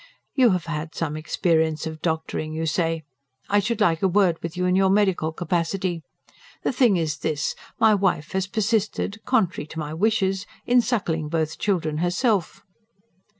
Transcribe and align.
"You 0.33 0.49
have 0.49 0.65
had 0.65 0.95
some 0.95 1.15
experience 1.15 1.85
of 1.85 2.01
doctoring, 2.01 2.53
you 2.55 2.65
say; 2.65 3.03
I 3.51 3.59
should 3.59 3.79
like 3.79 4.01
a 4.01 4.07
word 4.07 4.41
with 4.41 4.57
you 4.57 4.65
in 4.65 4.75
your 4.75 4.89
medical 4.89 5.31
capacity. 5.31 6.01
The 6.63 6.71
thing 6.73 6.97
is 6.97 7.17
this. 7.19 7.53
My 7.79 7.93
wife 7.93 8.31
has 8.31 8.47
persisted, 8.47 9.19
contrary 9.25 9.67
to 9.67 9.77
my 9.79 9.93
wishes, 9.93 10.47
in 10.65 10.81
suckling 10.81 11.29
both 11.29 11.59
children 11.59 11.99
herself." 11.99 12.63